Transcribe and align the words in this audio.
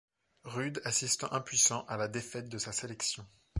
Ruud 0.45 0.81
assistant 0.83 1.31
impuissant 1.31 1.85
à 1.87 1.95
la 1.95 2.07
défaite 2.07 2.49
de 2.49 2.57
sa 2.57 2.71
sélection. 2.71 3.23